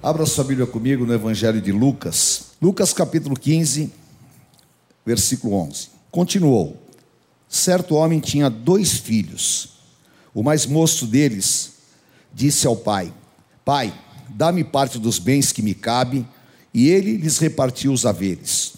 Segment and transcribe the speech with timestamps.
[0.00, 2.52] Abra sua Bíblia comigo no Evangelho de Lucas.
[2.62, 3.92] Lucas capítulo 15,
[5.04, 5.88] versículo 11.
[6.08, 6.80] Continuou:
[7.48, 9.70] Certo homem tinha dois filhos.
[10.32, 11.72] O mais moço deles
[12.32, 13.12] disse ao pai:
[13.64, 13.92] Pai,
[14.28, 16.24] dá-me parte dos bens que me cabe.
[16.72, 18.74] E ele lhes repartiu os haveres.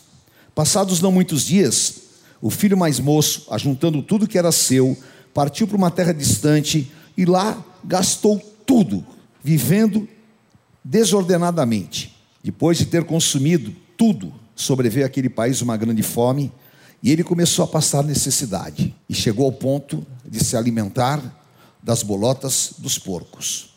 [0.54, 1.96] Passados não muitos dias,
[2.40, 4.96] o filho mais moço, ajuntando tudo que era seu,
[5.34, 9.04] partiu para uma terra distante e lá gastou tudo,
[9.44, 10.08] vivendo
[10.84, 12.16] desordenadamente.
[12.42, 16.52] Depois de ter consumido tudo, sobreveio àquele país uma grande fome
[17.02, 21.22] e ele começou a passar necessidade e chegou ao ponto de se alimentar
[21.82, 23.70] das bolotas dos porcos.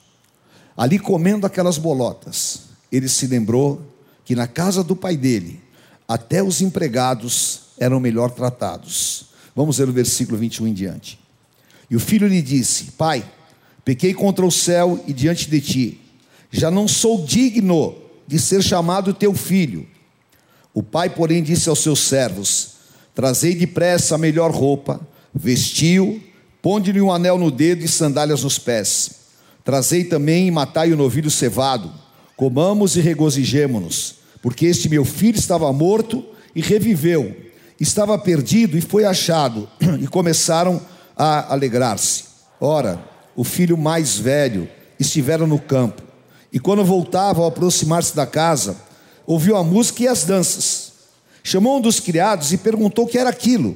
[0.75, 2.61] Ali comendo aquelas bolotas,
[2.91, 3.81] ele se lembrou
[4.25, 5.61] que na casa do pai dele,
[6.07, 9.25] até os empregados eram melhor tratados.
[9.55, 11.19] Vamos ver o versículo 21 em diante.
[11.89, 13.23] E o filho lhe disse: Pai,
[13.85, 16.01] pequei contra o céu e diante de ti,
[16.53, 17.95] já não sou digno
[18.27, 19.87] de ser chamado teu filho.
[20.71, 22.73] O pai, porém, disse aos seus servos:
[23.15, 25.01] Trazei depressa a melhor roupa,
[25.33, 26.21] vestiu,
[26.61, 29.23] ponde-lhe um anel no dedo e sandálias nos pés.
[29.63, 31.91] Trazei também e matai o novilho cevado,
[32.37, 36.23] comamos e regozijemo-nos, porque este meu filho estava morto
[36.55, 37.35] e reviveu,
[37.79, 39.67] estava perdido e foi achado,
[39.99, 40.79] e começaram
[41.17, 42.25] a alegrar-se.
[42.59, 43.03] Ora,
[43.35, 46.12] o filho mais velho estivera no campo,
[46.53, 48.77] e quando voltava ao aproximar-se da casa,
[49.25, 50.93] ouviu a música e as danças.
[51.43, 53.75] Chamou um dos criados e perguntou o que era aquilo.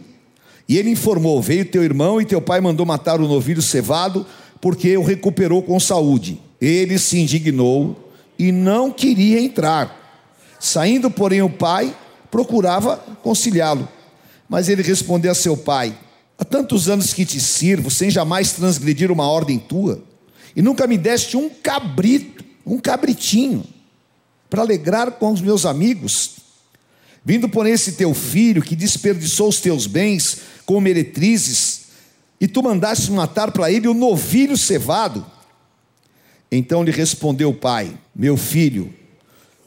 [0.70, 4.26] E ele informou: Veio teu irmão e teu pai mandou matar o novilho cevado,
[4.62, 6.40] porque o recuperou com saúde.
[6.62, 9.96] Ele se indignou e não queria entrar.
[10.60, 11.96] Saindo, porém, o pai
[12.30, 13.88] procurava conciliá-lo.
[14.48, 15.98] Mas ele respondeu a seu pai:
[16.38, 20.04] Há tantos anos que te sirvo, sem jamais transgredir uma ordem tua,
[20.56, 23.64] e nunca me deste um cabrito, um cabritinho,
[24.50, 26.36] para alegrar com os meus amigos.
[27.24, 31.88] Vindo por esse teu filho que desperdiçou os teus bens com meretrizes,
[32.40, 35.26] e tu mandaste matar para ele o novilho cevado.
[36.52, 38.94] Então lhe respondeu o pai: Meu filho,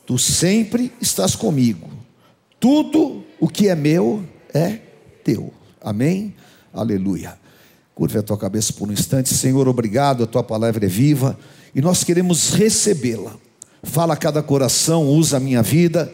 [0.07, 1.91] tu sempre estás comigo,
[2.59, 4.25] tudo o que é meu
[4.55, 4.79] é
[5.25, 5.53] teu.
[5.81, 6.35] Amém?
[6.73, 7.39] Aleluia.
[7.95, 9.35] Curve a tua cabeça por um instante.
[9.35, 11.39] Senhor, obrigado, a tua palavra é viva
[11.75, 13.35] e nós queremos recebê-la.
[13.83, 16.13] Fala a cada coração, usa a minha vida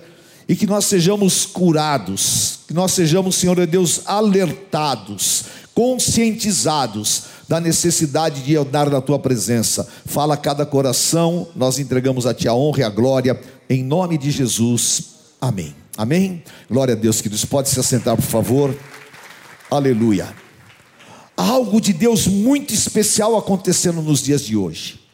[0.49, 5.45] e que nós sejamos curados, que nós sejamos, Senhor Deus, alertados,
[5.75, 9.87] conscientizados da necessidade de andar na tua presença.
[10.05, 14.17] Fala a cada coração, nós entregamos a ti a honra e a glória, em nome
[14.17, 15.03] de Jesus.
[15.41, 15.75] Amém.
[15.97, 16.43] Amém.
[16.71, 17.45] Glória a Deus, queridos.
[17.45, 18.77] Pode se assentar, por favor.
[19.71, 20.33] Aleluia.
[21.37, 25.06] Há algo de Deus muito especial acontecendo nos dias de hoje.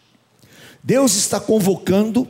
[0.83, 2.27] Deus está convocando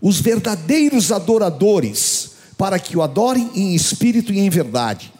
[0.00, 5.12] os verdadeiros adoradores para que o adorem em espírito e em verdade.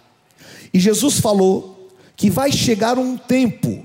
[0.72, 3.84] E Jesus falou que vai chegar um tempo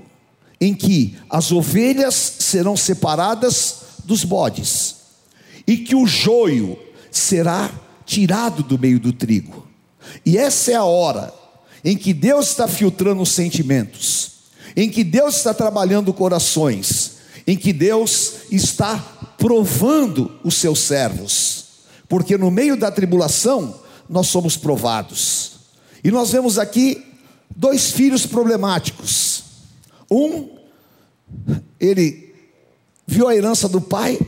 [0.60, 4.96] em que as ovelhas serão separadas dos bodes
[5.66, 6.78] e que o joio
[7.10, 7.70] será
[8.06, 9.66] tirado do meio do trigo.
[10.24, 11.32] E essa é a hora
[11.84, 14.32] em que Deus está filtrando os sentimentos,
[14.76, 17.11] em que Deus está trabalhando corações,
[17.46, 18.98] em que Deus está
[19.38, 21.64] provando os seus servos,
[22.08, 25.52] porque no meio da tribulação nós somos provados.
[26.04, 27.04] E nós vemos aqui
[27.54, 29.44] dois filhos problemáticos.
[30.10, 30.48] Um,
[31.80, 32.34] ele
[33.06, 34.18] viu a herança do pai,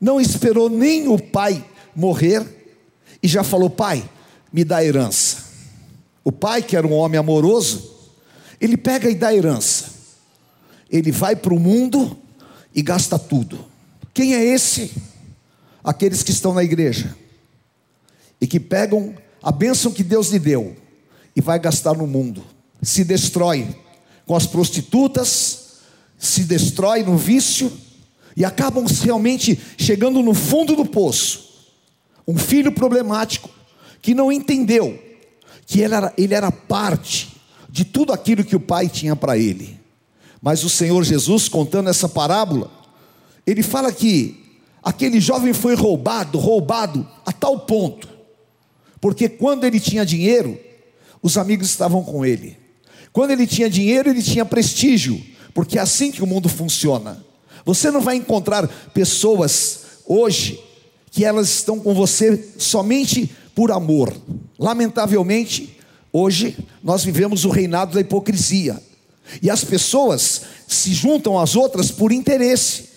[0.00, 1.64] não esperou nem o pai
[1.94, 2.76] morrer
[3.22, 4.08] e já falou: Pai,
[4.52, 5.44] me dá a herança.
[6.22, 7.92] O pai, que era um homem amoroso,
[8.60, 9.93] ele pega e dá a herança.
[10.94, 12.16] Ele vai para o mundo
[12.72, 13.58] e gasta tudo.
[14.14, 14.92] Quem é esse?
[15.82, 17.16] Aqueles que estão na igreja
[18.40, 19.12] e que pegam
[19.42, 20.76] a bênção que Deus lhe deu
[21.34, 22.44] e vai gastar no mundo.
[22.80, 23.74] Se destrói
[24.24, 25.78] com as prostitutas,
[26.16, 27.72] se destrói no vício
[28.36, 31.72] e acabam realmente chegando no fundo do poço.
[32.26, 33.50] Um filho problemático
[34.00, 34.96] que não entendeu
[35.66, 37.34] que ele era, ele era parte
[37.68, 39.82] de tudo aquilo que o pai tinha para ele.
[40.44, 42.70] Mas o Senhor Jesus, contando essa parábola,
[43.46, 48.06] ele fala que aquele jovem foi roubado, roubado a tal ponto,
[49.00, 50.60] porque quando ele tinha dinheiro,
[51.22, 52.58] os amigos estavam com ele.
[53.10, 55.18] Quando ele tinha dinheiro, ele tinha prestígio,
[55.54, 57.24] porque é assim que o mundo funciona.
[57.64, 60.62] Você não vai encontrar pessoas hoje
[61.10, 64.14] que elas estão com você somente por amor.
[64.58, 65.78] Lamentavelmente,
[66.12, 68.78] hoje nós vivemos o reinado da hipocrisia.
[69.42, 72.90] E as pessoas se juntam às outras por interesse.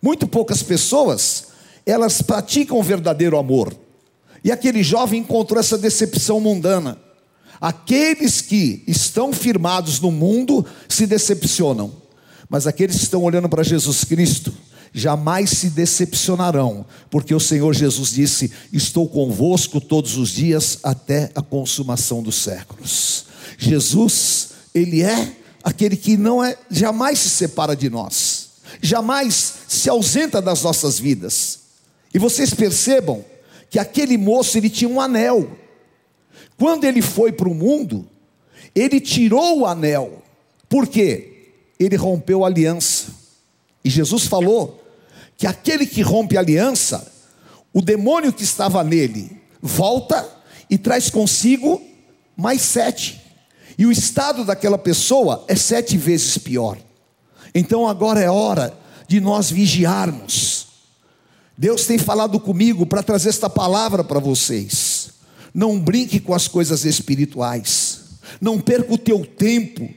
[0.00, 1.48] Muito poucas pessoas,
[1.84, 3.74] elas praticam o verdadeiro amor.
[4.44, 6.98] E aquele jovem encontrou essa decepção mundana.
[7.60, 11.92] Aqueles que estão firmados no mundo se decepcionam,
[12.48, 14.54] mas aqueles que estão olhando para Jesus Cristo
[14.92, 21.42] jamais se decepcionarão, porque o Senhor Jesus disse: Estou convosco todos os dias até a
[21.42, 23.26] consumação dos séculos.
[23.58, 28.50] Jesus, Ele é aquele que não é, jamais se separa de nós,
[28.80, 31.60] jamais se ausenta das nossas vidas.
[32.12, 33.24] E vocês percebam
[33.70, 35.50] que aquele moço ele tinha um anel.
[36.56, 38.08] Quando ele foi para o mundo,
[38.74, 40.22] ele tirou o anel.
[40.68, 41.52] Por quê?
[41.78, 43.06] Ele rompeu a aliança.
[43.84, 44.82] E Jesus falou
[45.36, 47.12] que aquele que rompe a aliança,
[47.72, 49.30] o demônio que estava nele
[49.60, 50.28] volta
[50.68, 51.80] e traz consigo
[52.36, 53.20] mais sete.
[53.78, 56.76] E o estado daquela pessoa é sete vezes pior.
[57.54, 58.76] Então agora é hora
[59.06, 60.66] de nós vigiarmos.
[61.56, 65.10] Deus tem falado comigo para trazer esta palavra para vocês.
[65.54, 68.00] Não brinque com as coisas espirituais.
[68.40, 69.88] Não perca o teu tempo.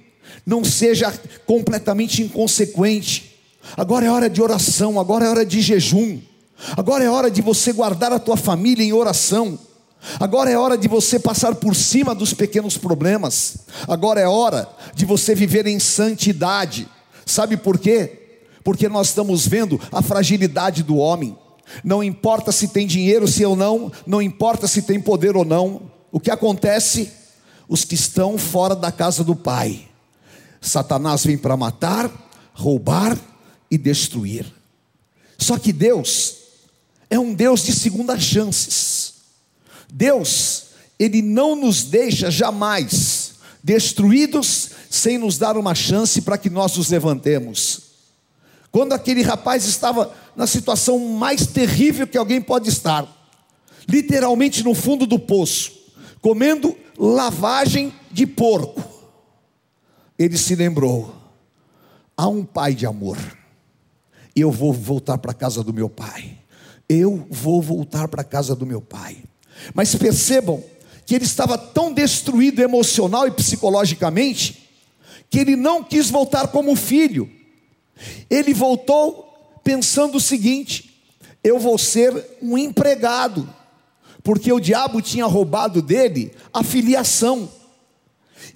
[0.45, 1.11] Não seja
[1.45, 3.35] completamente inconsequente.
[3.75, 6.19] Agora é hora de oração, agora é hora de jejum.
[6.77, 9.57] Agora é hora de você guardar a tua família em oração.
[10.19, 13.57] Agora é hora de você passar por cima dos pequenos problemas.
[13.87, 16.87] Agora é hora de você viver em santidade.
[17.25, 18.39] Sabe por quê?
[18.63, 21.37] Porque nós estamos vendo a fragilidade do homem.
[21.83, 25.83] Não importa se tem dinheiro, se ou não, não importa se tem poder ou não.
[26.11, 27.11] O que acontece?
[27.67, 29.87] Os que estão fora da casa do Pai.
[30.59, 32.11] Satanás vem para matar,
[32.53, 33.17] roubar
[33.69, 34.45] e destruir.
[35.37, 36.35] Só que Deus
[37.09, 39.00] é um Deus de segundas chances.
[39.91, 40.67] Deus,
[40.97, 43.33] Ele não nos deixa jamais
[43.63, 47.91] destruídos sem nos dar uma chance para que nós nos levantemos.
[48.71, 53.05] Quando aquele rapaz estava na situação mais terrível que alguém pode estar,
[53.87, 55.73] literalmente no fundo do poço,
[56.21, 58.81] comendo lavagem de porco,
[60.17, 61.13] ele se lembrou:
[62.15, 63.17] há um pai de amor,
[64.33, 66.37] eu vou voltar para a casa do meu pai,
[66.87, 69.21] eu vou voltar para a casa do meu pai.
[69.73, 70.63] Mas percebam
[71.05, 74.69] que ele estava tão destruído emocional e psicologicamente,
[75.29, 77.29] que ele não quis voltar como filho,
[78.29, 81.03] ele voltou pensando o seguinte:
[81.43, 83.47] eu vou ser um empregado,
[84.23, 87.49] porque o diabo tinha roubado dele a filiação.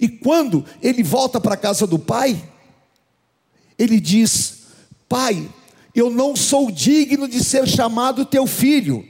[0.00, 2.42] E quando ele volta para a casa do pai,
[3.78, 4.64] ele diz:
[5.08, 5.48] Pai,
[5.94, 9.06] eu não sou digno de ser chamado teu filho.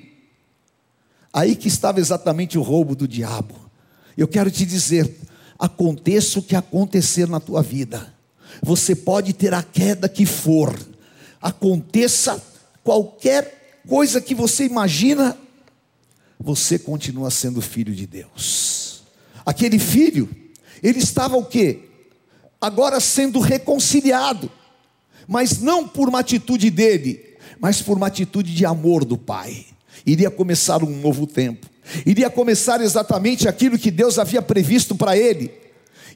[1.36, 3.54] Aí que estava exatamente o roubo do diabo.
[4.16, 5.14] Eu quero te dizer:
[5.58, 8.10] aconteça o que acontecer na tua vida,
[8.62, 10.74] você pode ter a queda que for,
[11.38, 12.42] aconteça
[12.82, 15.36] qualquer coisa que você imagina,
[16.40, 19.02] você continua sendo filho de Deus.
[19.44, 20.34] Aquele filho,
[20.82, 21.80] ele estava o quê?
[22.58, 24.50] Agora sendo reconciliado,
[25.28, 29.66] mas não por uma atitude dele, mas por uma atitude de amor do pai.
[30.06, 31.66] Iria começar um novo tempo.
[32.04, 35.50] Iria começar exatamente aquilo que Deus havia previsto para ele.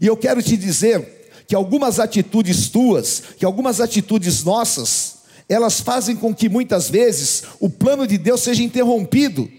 [0.01, 1.21] E eu quero te dizer,
[1.51, 5.17] que algumas atitudes tuas, que algumas atitudes nossas,
[5.49, 9.51] elas fazem com que muitas vezes o plano de Deus seja interrompido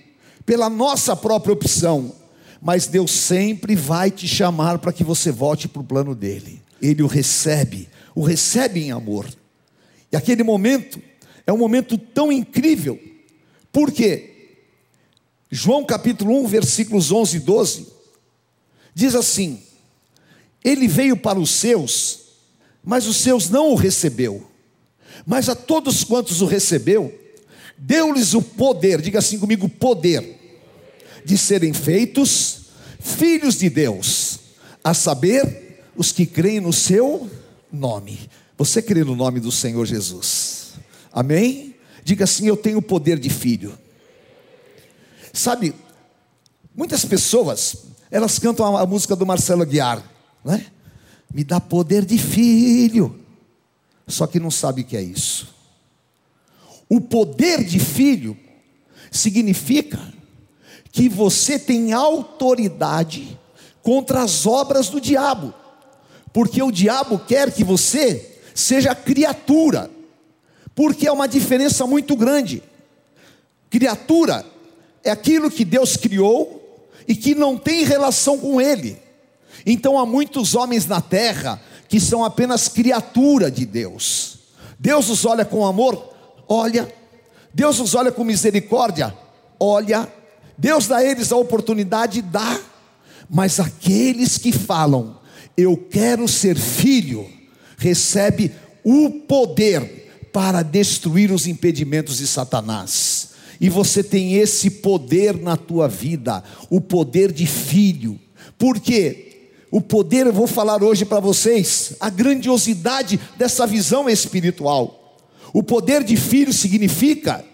[0.45, 2.15] pela nossa própria opção.
[2.61, 6.61] Mas Deus sempre vai te chamar para que você volte para o plano dele.
[6.81, 9.25] Ele o recebe, o recebe em amor.
[10.09, 10.97] E aquele momento
[11.45, 12.97] é um momento tão incrível.
[13.71, 14.57] Por quê?
[15.49, 17.87] João capítulo 1, versículos 11 e 12
[18.93, 19.61] diz assim:
[20.63, 22.19] ele veio para os seus,
[22.83, 24.47] mas os seus não o recebeu.
[25.25, 27.13] Mas a todos quantos o recebeu,
[27.77, 30.39] deu-lhes o poder, diga assim comigo: poder,
[31.25, 32.61] de serem feitos
[32.99, 34.39] filhos de Deus,
[34.83, 37.29] a saber, os que creem no seu
[37.71, 38.19] nome.
[38.57, 40.73] Você crê no nome do Senhor Jesus?
[41.11, 41.70] Amém?
[42.03, 43.77] Diga assim: Eu tenho poder de filho.
[45.33, 45.73] Sabe,
[46.75, 47.77] muitas pessoas,
[48.09, 50.03] elas cantam a música do Marcelo Aguiar
[50.43, 50.65] né?
[51.33, 53.19] Me dá poder de filho.
[54.07, 55.53] Só que não sabe o que é isso.
[56.89, 58.37] O poder de filho
[59.09, 59.99] significa
[60.91, 63.39] que você tem autoridade
[63.81, 65.53] contra as obras do diabo,
[66.33, 69.89] porque o diabo quer que você seja criatura,
[70.75, 72.63] porque é uma diferença muito grande.
[73.69, 74.45] Criatura
[75.03, 78.97] é aquilo que Deus criou e que não tem relação com Ele.
[79.65, 84.39] Então há muitos homens na terra que são apenas criatura de Deus.
[84.79, 86.13] Deus os olha com amor?
[86.47, 86.91] Olha.
[87.53, 89.13] Deus nos olha com misericórdia?
[89.59, 90.11] Olha.
[90.57, 92.59] Deus dá a eles a oportunidade, dá.
[93.29, 95.17] Mas aqueles que falam,
[95.55, 97.29] eu quero ser filho,
[97.77, 98.51] recebe
[98.83, 100.00] o poder
[100.31, 103.29] para destruir os impedimentos de Satanás.
[103.59, 108.19] E você tem esse poder na tua vida, o poder de filho.
[108.57, 109.49] Por quê?
[109.69, 115.17] O poder, eu vou falar hoje para vocês, a grandiosidade dessa visão espiritual.
[115.53, 117.45] O poder de filho significa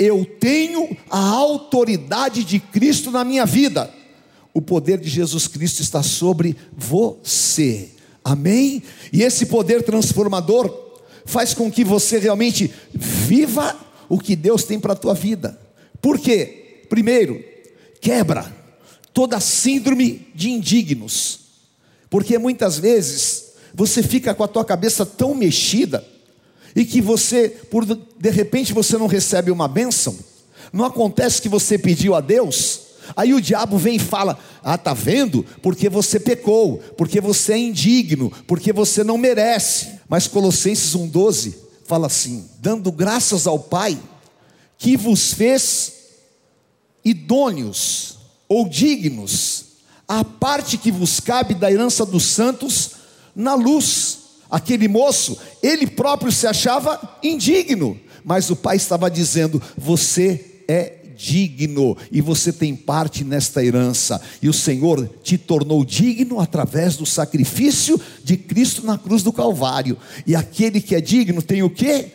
[0.00, 3.92] eu tenho a autoridade de Cristo na minha vida.
[4.54, 7.90] O poder de Jesus Cristo está sobre você.
[8.24, 8.82] Amém?
[9.12, 10.89] E esse poder transformador
[11.30, 15.58] faz com que você realmente viva o que Deus tem para a tua vida.
[16.02, 16.82] Por quê?
[16.88, 17.42] Primeiro,
[18.00, 18.52] quebra
[19.14, 21.40] toda síndrome de indignos.
[22.10, 26.04] Porque muitas vezes você fica com a tua cabeça tão mexida
[26.74, 30.18] e que você, por de repente você não recebe uma bênção,
[30.72, 32.80] não acontece que você pediu a Deus,
[33.16, 35.44] aí o diabo vem e fala: "Ah, tá vendo?
[35.62, 40.00] Porque você pecou, porque você é indigno, porque você não merece".
[40.08, 43.98] Mas Colossenses 1:12 fala assim: "Dando graças ao Pai
[44.78, 45.92] que vos fez
[47.04, 49.70] idôneos ou dignos
[50.10, 52.90] a parte que vos cabe da herança dos santos
[53.32, 54.18] na luz.
[54.50, 61.96] Aquele moço, ele próprio se achava indigno, mas o pai estava dizendo: Você é digno
[62.10, 68.00] e você tem parte nesta herança, e o Senhor te tornou digno através do sacrifício
[68.24, 69.98] de Cristo na cruz do Calvário.
[70.26, 72.06] E aquele que é digno tem o que?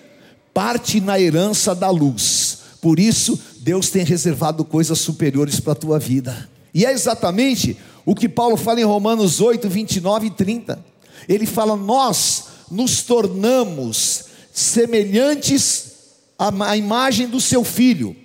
[0.53, 2.59] Parte na herança da luz.
[2.81, 6.50] Por isso, Deus tem reservado coisas superiores para a tua vida.
[6.74, 10.83] E é exatamente o que Paulo fala em Romanos 8, 29 e 30.
[11.27, 15.93] Ele fala: Nós nos tornamos semelhantes
[16.38, 18.15] à imagem do seu filho,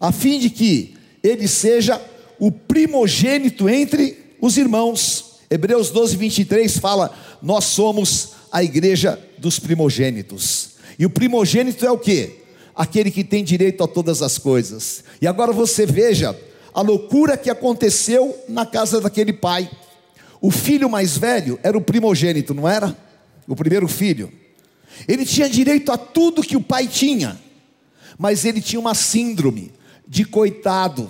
[0.00, 2.00] a fim de que ele seja
[2.38, 5.40] o primogênito entre os irmãos.
[5.50, 10.70] Hebreus 12, 23 fala: Nós somos a igreja dos primogênitos.
[10.98, 12.40] E o primogênito é o que?
[12.80, 15.04] aquele que tem direito a todas as coisas.
[15.20, 16.34] E agora você veja
[16.72, 19.70] a loucura que aconteceu na casa daquele pai.
[20.40, 22.96] O filho mais velho era o primogênito, não era?
[23.46, 24.32] O primeiro filho.
[25.06, 27.38] Ele tinha direito a tudo que o pai tinha,
[28.18, 29.72] mas ele tinha uma síndrome
[30.10, 31.08] de coitado,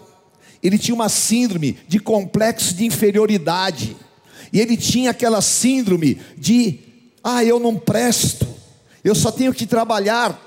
[0.62, 3.96] ele tinha uma síndrome de complexo de inferioridade,
[4.52, 6.80] e ele tinha aquela síndrome de,
[7.24, 8.46] ah, eu não presto,
[9.02, 10.38] eu só tenho que trabalhar,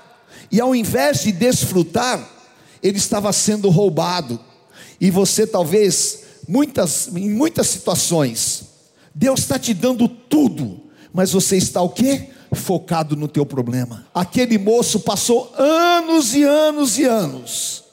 [0.52, 2.30] e ao invés de desfrutar,
[2.80, 4.38] ele estava sendo roubado.
[5.00, 8.66] E você talvez, muitas, em muitas situações,
[9.12, 10.80] Deus está te dando tudo,
[11.12, 12.28] mas você está o quê?
[12.52, 14.06] Focado no teu problema.
[14.14, 17.83] Aquele moço passou anos e anos e anos,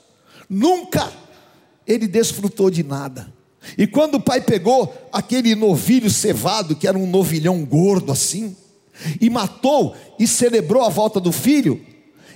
[0.51, 1.09] nunca
[1.87, 3.31] ele desfrutou de nada.
[3.77, 8.55] E quando o pai pegou aquele novilho cevado, que era um novilhão gordo assim,
[9.19, 11.79] e matou e celebrou a volta do filho,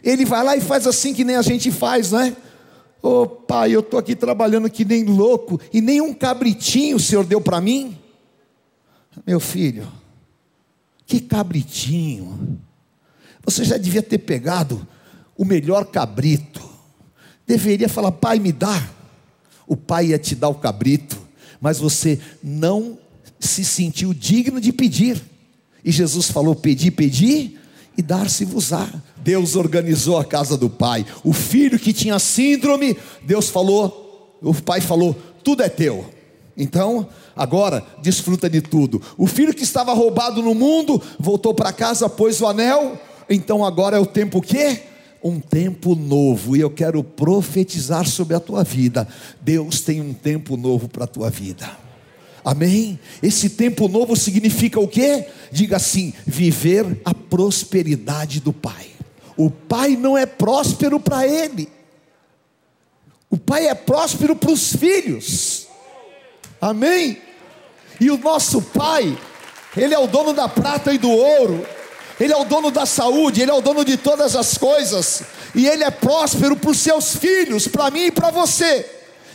[0.01, 2.35] ele vai lá e faz assim que nem a gente faz, não é?
[3.01, 6.99] Ô oh, pai, eu estou aqui trabalhando que nem louco, e nem um cabritinho o
[6.99, 7.97] Senhor deu para mim.
[9.25, 9.87] Meu filho,
[11.05, 12.59] que cabritinho.
[13.43, 14.87] Você já devia ter pegado
[15.37, 16.74] o melhor cabrito.
[17.47, 18.89] Deveria falar, pai, me dá.
[19.67, 21.17] O pai ia te dar o cabrito,
[21.59, 22.97] mas você não
[23.39, 25.21] se sentiu digno de pedir.
[25.83, 27.57] E Jesus falou: pedi, pedi,
[27.97, 28.89] e dar-se-vos-á.
[29.17, 31.05] Deus organizou a casa do pai.
[31.23, 36.05] O filho que tinha síndrome, Deus falou, o pai falou: tudo é teu.
[36.57, 39.01] Então, agora desfruta de tudo.
[39.17, 42.99] O filho que estava roubado no mundo voltou para casa, pôs o anel.
[43.29, 44.79] Então agora é o tempo que?
[45.25, 46.55] Um tempo novo.
[46.55, 49.07] E eu quero profetizar sobre a tua vida.
[49.41, 51.69] Deus tem um tempo novo para a tua vida.
[52.45, 52.99] Amém?
[53.23, 55.25] Esse tempo novo significa o quê?
[55.51, 58.85] Diga assim: viver a prosperidade do Pai.
[59.35, 61.67] O Pai não é próspero para ele,
[63.29, 65.67] o Pai é próspero para os filhos.
[66.61, 67.17] Amém?
[67.99, 69.17] E o nosso Pai,
[69.75, 71.65] Ele é o dono da prata e do ouro,
[72.19, 75.67] Ele é o dono da saúde, Ele é o dono de todas as coisas, e
[75.67, 78.85] Ele é próspero para os seus filhos, para mim e para você.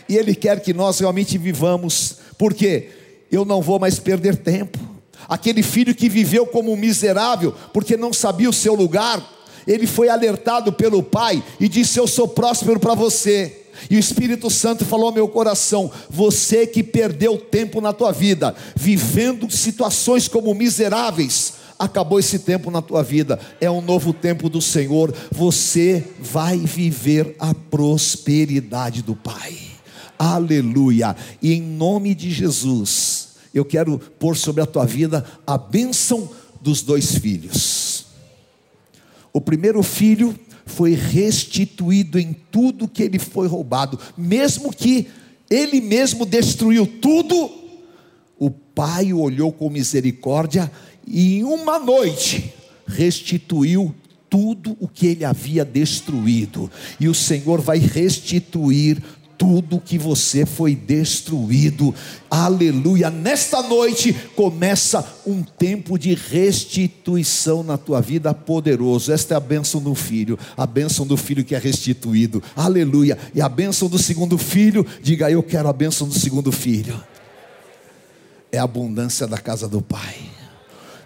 [0.08, 2.90] E Ele quer que nós realmente vivamos, porque
[3.30, 4.78] eu não vou mais perder tempo.
[5.28, 9.22] Aquele filho que viveu como um miserável, porque não sabia o seu lugar,
[9.66, 13.56] ele foi alertado pelo pai e disse: Eu sou próspero para você.
[13.88, 18.54] E o Espírito Santo falou ao meu coração: Você que perdeu tempo na tua vida,
[18.74, 24.60] vivendo situações como miseráveis, acabou esse tempo na tua vida, é um novo tempo do
[24.60, 25.14] Senhor.
[25.32, 29.56] Você vai viver a prosperidade do Pai.
[30.18, 31.16] Aleluia.
[31.40, 36.28] E em nome de Jesus, eu quero pôr sobre a tua vida a bênção
[36.60, 38.04] dos dois filhos.
[39.32, 45.08] O primeiro filho foi restituído em tudo que ele foi roubado, mesmo que
[45.48, 47.50] ele mesmo destruiu tudo,
[48.40, 50.72] o pai olhou com misericórdia
[51.10, 52.54] e em uma noite
[52.86, 53.94] restituiu
[54.30, 59.02] tudo o que ele havia destruído, e o Senhor vai restituir
[59.40, 61.94] tudo que você foi destruído.
[62.30, 63.08] Aleluia.
[63.08, 69.10] Nesta noite começa um tempo de restituição na tua vida poderoso.
[69.10, 72.42] Esta é a bênção do filho, a bênção do filho que é restituído.
[72.54, 73.16] Aleluia.
[73.34, 77.02] E a bênção do segundo filho, diga eu quero a bênção do segundo filho.
[78.52, 80.29] É a abundância da casa do Pai.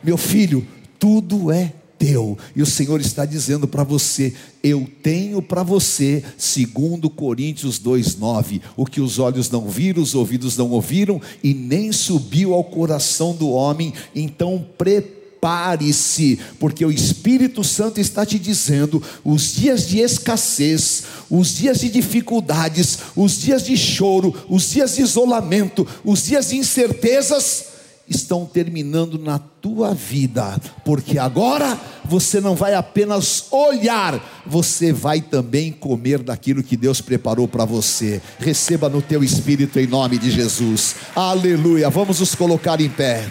[0.04, 0.66] Meu filho,
[0.98, 2.36] tudo é teu.
[2.54, 8.84] E o Senhor está dizendo para você: Eu tenho para você, segundo Coríntios 2:9, o
[8.84, 13.48] que os olhos não viram, os ouvidos não ouviram e nem subiu ao coração do
[13.48, 13.94] homem.
[14.14, 21.80] Então prepare-se, porque o Espírito Santo está te dizendo: os dias de escassez, os dias
[21.80, 27.73] de dificuldades, os dias de choro, os dias de isolamento, os dias de incertezas
[28.08, 35.72] estão terminando na tua vida, porque agora você não vai apenas olhar, você vai também
[35.72, 38.20] comer daquilo que Deus preparou para você.
[38.38, 40.96] Receba no teu espírito em nome de Jesus.
[41.14, 41.88] Aleluia.
[41.88, 43.30] Vamos nos colocar em pé.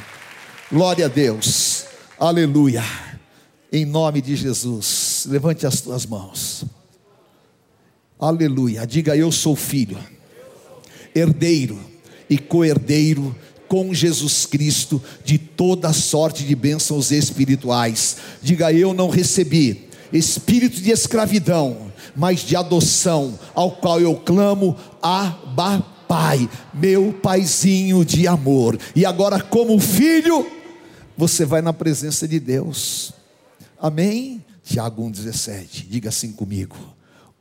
[0.72, 1.86] Glória a Deus.
[2.20, 2.84] Aleluia.
[3.72, 5.26] Em nome de Jesus.
[5.30, 6.66] Levante as tuas mãos.
[8.20, 8.88] Aleluia.
[8.88, 9.98] Diga eu sou filho,
[11.14, 11.78] herdeiro
[12.30, 13.36] e co-herdeiro
[13.74, 18.18] com Jesus Cristo de toda sorte de bênçãos espirituais.
[18.40, 25.84] Diga eu não recebi espírito de escravidão, mas de adoção, ao qual eu clamo, Abba
[26.08, 28.78] Pai, meu paizinho de amor.
[28.96, 30.46] E agora, como filho,
[31.18, 33.12] você vai na presença de Deus.
[33.82, 34.46] Amém?
[34.64, 36.76] Tiago 1,17, diga assim comigo: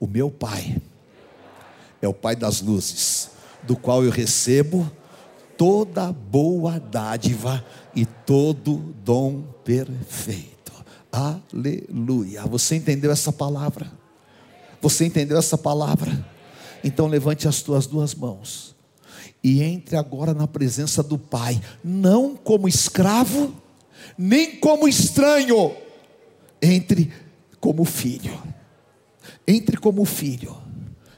[0.01, 0.81] O meu Pai
[2.01, 3.29] é o Pai das luzes,
[3.65, 4.91] do qual eu recebo
[5.57, 10.73] toda boa dádiva e todo dom perfeito.
[11.11, 12.47] Aleluia.
[12.47, 13.91] Você entendeu essa palavra?
[14.81, 16.27] Você entendeu essa palavra?
[16.83, 18.73] Então levante as tuas duas mãos
[19.43, 23.53] e entre agora na presença do Pai, não como escravo,
[24.17, 25.75] nem como estranho,
[26.61, 27.13] entre
[27.59, 28.41] como filho.
[29.47, 30.57] Entre como filho,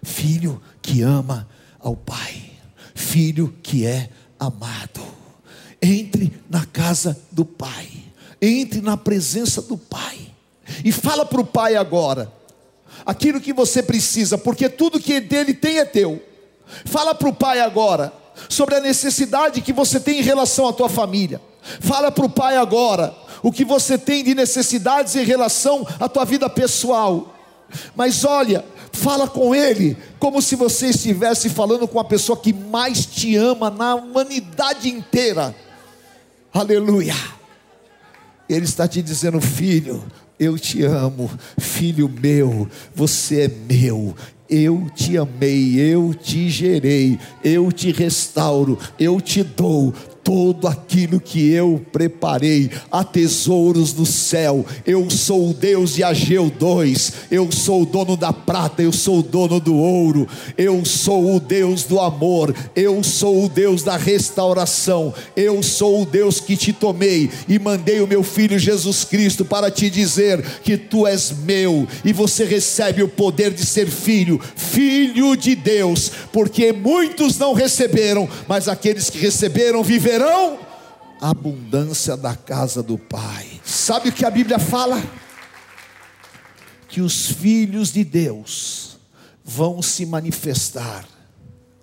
[0.03, 2.53] filho que ama ao Pai,
[2.95, 4.09] filho que é
[4.47, 5.01] amado.
[5.81, 7.89] Entre na casa do Pai,
[8.41, 10.19] entre na presença do Pai,
[10.85, 12.33] e fala para o Pai agora,
[13.05, 16.23] aquilo que você precisa, porque tudo que dele tem é teu.
[16.85, 18.13] Fala para o Pai agora,
[18.49, 21.41] sobre a necessidade que você tem em relação à tua família.
[21.81, 26.25] Fala para o Pai agora, o que você tem de necessidades em relação à tua
[26.25, 27.37] vida pessoal.
[27.95, 33.05] Mas olha, Fala com ele como se você estivesse falando com a pessoa que mais
[33.05, 35.55] te ama na humanidade inteira.
[36.53, 37.15] Aleluia.
[38.49, 40.05] Ele está te dizendo, filho,
[40.39, 41.29] eu te amo,
[41.59, 44.15] filho meu, você é meu,
[44.55, 49.93] eu te amei, eu te gerei, eu te restauro, eu te dou
[50.25, 54.65] todo aquilo que eu preparei, há tesouros no céu.
[54.87, 59.19] Eu sou o Deus de Ageu 2, eu sou o dono da prata, eu sou
[59.19, 63.99] o dono do ouro, eu sou o Deus do amor, eu sou o Deus da
[63.99, 69.45] restauração, eu sou o Deus que te tomei e mandei o meu filho Jesus Cristo
[69.45, 74.41] para te dizer que tu és meu e você recebe o poder de ser filho,
[74.57, 80.59] filho de Deus, porque muitos não receberam, mas aqueles que receberam viverão terão
[81.21, 83.61] abundância da casa do Pai.
[83.65, 85.03] Sabe o que a Bíblia fala?
[86.89, 88.97] Que os filhos de Deus
[89.45, 91.05] vão se manifestar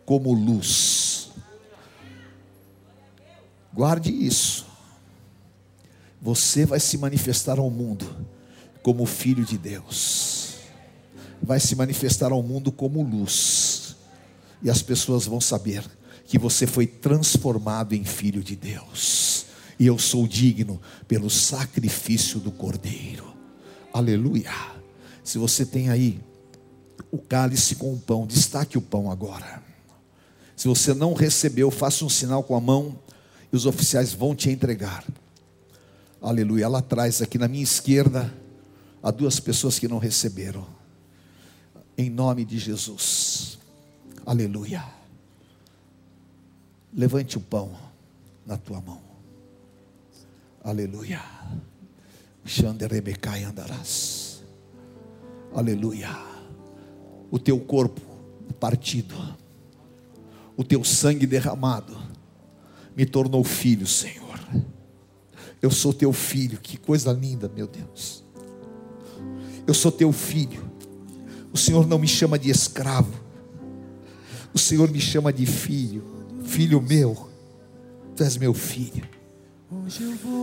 [0.06, 1.30] como luz.
[3.74, 4.66] Guarde isso.
[6.22, 8.10] Você vai se manifestar ao mundo
[8.82, 10.41] como filho de Deus.
[11.42, 13.96] Vai se manifestar ao mundo como luz.
[14.62, 15.84] E as pessoas vão saber
[16.26, 22.52] que você foi transformado em filho de Deus, e eu sou digno pelo sacrifício do
[22.52, 23.34] Cordeiro.
[23.92, 24.54] Aleluia.
[25.26, 26.22] Se você tem aí
[27.12, 29.62] o cálice com o pão, destaque o pão agora.
[30.56, 32.98] Se você não recebeu, faça um sinal com a mão
[33.52, 35.04] e os oficiais vão te entregar.
[36.22, 36.70] Aleluia.
[36.70, 38.34] Lá atrás, aqui na minha esquerda,
[39.04, 40.66] há duas pessoas que não receberam.
[41.98, 43.60] Em nome de Jesus.
[44.26, 44.84] Aleluia.
[46.94, 47.72] Levante o pão
[48.46, 49.02] na tua mão.
[50.64, 51.22] Aleluia.
[52.46, 54.44] Xanderebecai andarás.
[55.54, 56.10] Aleluia.
[57.30, 58.12] O teu corpo
[58.62, 59.16] partido,
[60.56, 61.98] o teu sangue derramado,
[62.96, 64.40] me tornou filho, Senhor.
[65.60, 68.24] Eu sou teu filho, que coisa linda, meu Deus.
[69.66, 70.71] Eu sou teu filho.
[71.62, 73.14] Senhor não me chama de escravo,
[74.52, 76.04] o Senhor me chama de filho,
[76.44, 77.30] filho meu.
[78.16, 79.08] Tu és meu filho.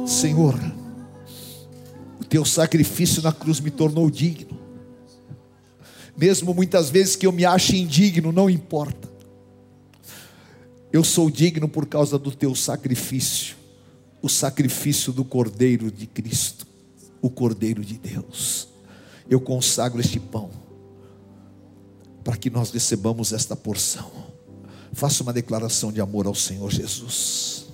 [0.07, 0.55] Senhor,
[2.21, 4.57] o teu sacrifício na cruz me tornou digno.
[6.17, 9.09] Mesmo muitas vezes que eu me ache indigno, não importa.
[10.93, 13.57] Eu sou digno por causa do teu sacrifício,
[14.23, 16.67] o sacrifício do Cordeiro de Cristo,
[17.21, 18.69] o Cordeiro de Deus.
[19.29, 20.68] Eu consagro este pão
[22.29, 24.11] para que nós recebamos esta porção.
[24.93, 27.69] Faça uma declaração de amor ao Senhor Jesus.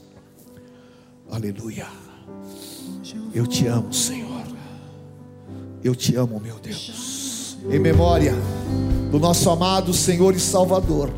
[1.28, 1.88] Aleluia.
[3.34, 4.46] Eu te amo, Senhor.
[5.82, 7.56] Eu te amo, meu Deus.
[7.68, 8.32] Em memória
[9.10, 11.10] do nosso amado Senhor e Salvador,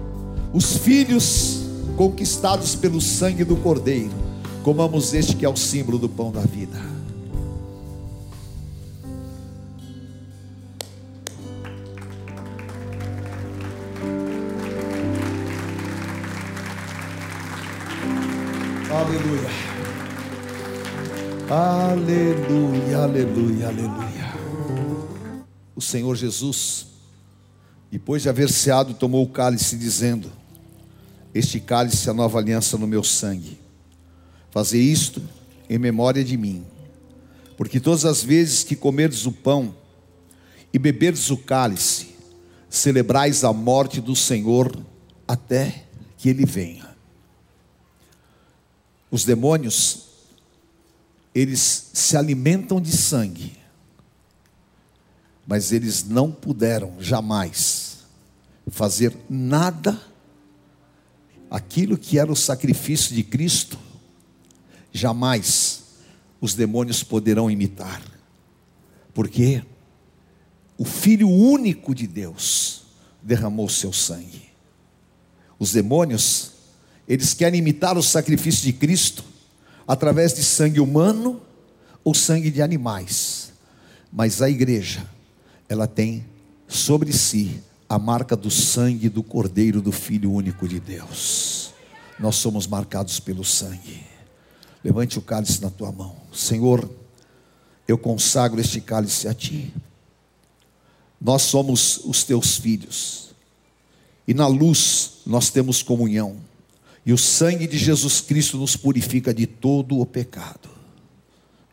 [0.55, 1.59] os filhos
[1.95, 4.15] conquistados pelo sangue do Cordeiro,
[4.63, 6.96] comamos este que é o símbolo do pão da vida.
[19.07, 19.49] Aleluia.
[21.49, 24.35] Aleluia, aleluia, aleluia.
[25.77, 26.89] O Senhor Jesus,
[27.89, 30.29] depois de haver ceado, tomou o cálice, dizendo:
[31.33, 33.61] Este cálice é a nova aliança no meu sangue.
[34.51, 35.23] Fazer isto
[35.71, 36.65] em memória de mim,
[37.57, 39.73] porque todas as vezes que comerdes o pão
[40.73, 42.09] e beberdes o cálice,
[42.69, 44.77] celebrais a morte do Senhor
[45.29, 45.85] até
[46.19, 46.96] que ele venha.
[49.11, 50.07] Os demônios,
[51.35, 53.57] eles se alimentam de sangue,
[55.47, 57.99] mas eles não puderam jamais
[58.69, 60.01] fazer nada,
[61.49, 63.79] aquilo que era o sacrifício de Cristo,
[64.93, 65.85] jamais
[66.41, 68.03] os demônios poderão imitar,
[69.15, 69.63] porque
[70.77, 72.83] o Filho único de Deus
[73.23, 74.51] derramou seu sangue.
[75.59, 76.53] Os demônios
[77.09, 79.25] eles querem imitar o sacrifício de Cristo
[79.87, 81.41] através de sangue humano
[82.03, 83.53] ou sangue de animais.
[84.13, 85.09] Mas a igreja,
[85.69, 86.25] ela tem
[86.67, 91.73] sobre si a marca do sangue do Cordeiro do Filho único de Deus.
[92.19, 94.03] Nós somos marcados pelo sangue.
[94.83, 96.17] Levante o cálice na tua mão.
[96.33, 96.89] Senhor,
[97.87, 99.73] eu consagro este cálice a ti.
[101.21, 103.35] Nós somos os teus filhos.
[104.27, 106.37] E na luz nós temos comunhão.
[107.07, 110.69] E o sangue de Jesus Cristo nos purifica de todo o pecado.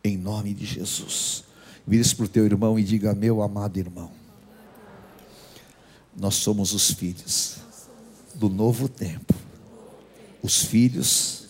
[0.04, 1.44] Em nome de Jesus.
[1.88, 4.12] Vire-se para o teu irmão e diga: Meu amado irmão,
[6.16, 7.56] nós somos os filhos
[8.36, 9.34] do novo tempo.
[10.44, 11.48] Os filhos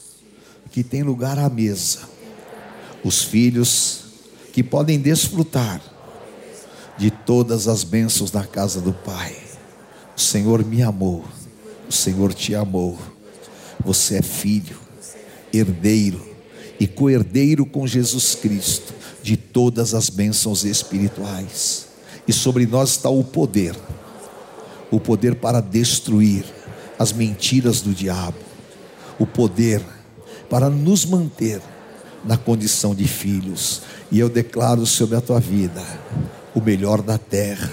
[0.72, 2.08] que têm lugar à mesa.
[3.04, 4.06] Os filhos
[4.54, 5.82] que podem desfrutar
[6.98, 9.36] de todas as bênçãos na casa do Pai.
[10.16, 11.26] O Senhor me amou.
[11.90, 12.98] O Senhor te amou
[13.86, 14.78] você é filho,
[15.54, 16.22] herdeiro
[16.80, 21.88] e co-herdeiro com Jesus Cristo de todas as bênçãos espirituais.
[22.28, 23.76] E sobre nós está o poder
[24.96, 26.46] o poder para destruir
[27.00, 28.38] as mentiras do diabo,
[29.18, 29.82] o poder
[30.48, 31.60] para nos manter
[32.24, 33.82] na condição de filhos.
[34.12, 35.82] E eu declaro sobre a tua vida
[36.54, 37.72] o melhor da terra: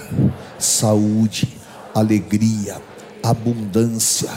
[0.57, 1.47] saúde,
[1.93, 2.81] alegria,
[3.21, 4.31] abundância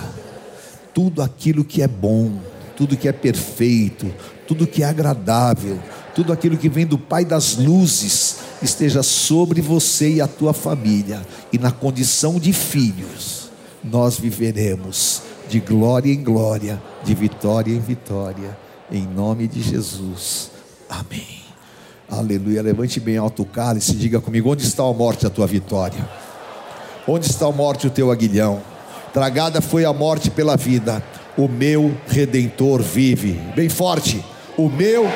[0.95, 2.39] tudo aquilo que é bom,
[2.77, 4.13] tudo que é perfeito,
[4.47, 5.79] tudo que é agradável,
[6.15, 11.27] tudo aquilo que vem do Pai das luzes, esteja sobre você e a tua família,
[11.53, 13.51] e na condição de filhos,
[13.83, 18.57] nós viveremos de glória em glória, de vitória em vitória,
[18.91, 20.51] em nome de Jesus.
[20.89, 21.43] Amém.
[22.09, 22.63] Aleluia.
[22.63, 26.09] Levante bem alto o cálice e diga comigo: onde está a morte, a tua vitória?
[27.07, 28.74] Onde está a morte, o teu aguilhão?
[29.15, 31.01] Tragada foi a morte pela vida.
[31.39, 33.35] O meu redentor vive.
[33.55, 34.25] Bem forte.
[34.57, 35.09] O meu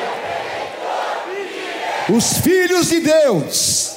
[2.09, 3.97] Os filhos de Deus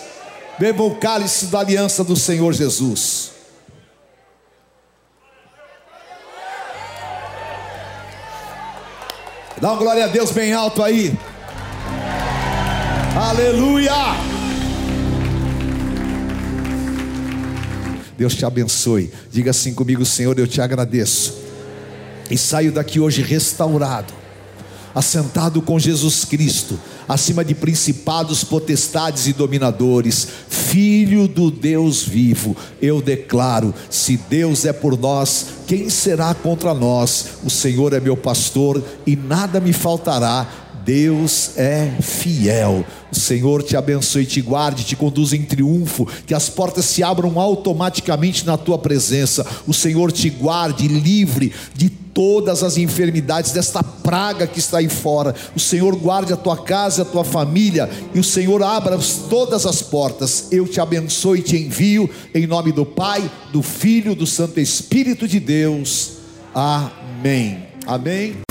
[0.57, 3.31] bebam o cálice da aliança do Senhor Jesus.
[9.61, 11.13] Dá uma glória a Deus bem alto aí.
[13.15, 14.30] Aleluia!
[18.21, 19.11] Deus te abençoe.
[19.31, 21.39] Diga assim comigo, Senhor, eu te agradeço.
[22.29, 24.13] E saio daqui hoje restaurado,
[24.93, 26.79] assentado com Jesus Cristo,
[27.09, 32.55] acima de principados, potestades e dominadores, filho do Deus vivo.
[32.79, 37.25] Eu declaro: se Deus é por nós, quem será contra nós?
[37.43, 42.85] O Senhor é meu pastor e nada me faltará Deus é fiel.
[43.11, 47.39] O Senhor te abençoe, te guarde, te conduza em triunfo, que as portas se abram
[47.39, 49.45] automaticamente na tua presença.
[49.67, 55.35] O Senhor te guarde livre de todas as enfermidades desta praga que está aí fora.
[55.55, 58.97] O Senhor guarde a tua casa, a tua família, e o Senhor abra
[59.29, 60.47] todas as portas.
[60.51, 65.27] Eu te abençoe e te envio em nome do Pai, do Filho, do Santo Espírito
[65.27, 66.13] de Deus.
[66.53, 67.65] Amém.
[67.85, 68.50] Amém.